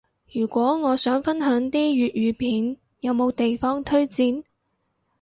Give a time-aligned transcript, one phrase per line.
[0.33, 4.41] 如果我想分享啲粵語片，有冇地方推薦？